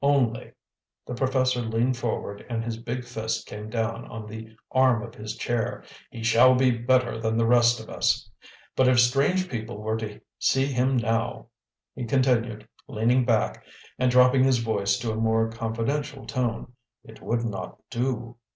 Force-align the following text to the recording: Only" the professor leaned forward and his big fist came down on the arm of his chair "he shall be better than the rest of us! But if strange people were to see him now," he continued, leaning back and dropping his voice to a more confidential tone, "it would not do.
Only" 0.03 0.51
the 1.05 1.13
professor 1.13 1.61
leaned 1.61 1.95
forward 1.95 2.43
and 2.49 2.63
his 2.63 2.77
big 2.81 3.05
fist 3.05 3.45
came 3.45 3.69
down 3.69 4.03
on 4.07 4.25
the 4.25 4.55
arm 4.71 5.03
of 5.03 5.13
his 5.13 5.35
chair 5.37 5.83
"he 6.09 6.23
shall 6.23 6.55
be 6.55 6.71
better 6.71 7.19
than 7.19 7.37
the 7.37 7.45
rest 7.45 7.79
of 7.79 7.87
us! 7.87 8.27
But 8.75 8.87
if 8.87 8.99
strange 8.99 9.47
people 9.47 9.77
were 9.77 9.97
to 9.97 10.19
see 10.39 10.65
him 10.65 10.97
now," 10.97 11.49
he 11.93 12.05
continued, 12.05 12.67
leaning 12.87 13.25
back 13.25 13.63
and 13.99 14.09
dropping 14.09 14.43
his 14.43 14.57
voice 14.57 14.97
to 14.97 15.11
a 15.11 15.15
more 15.15 15.51
confidential 15.51 16.25
tone, 16.25 16.73
"it 17.03 17.21
would 17.21 17.45
not 17.45 17.77
do. 17.91 18.37